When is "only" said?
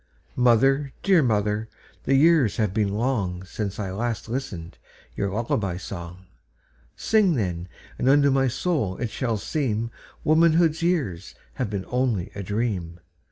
11.87-12.31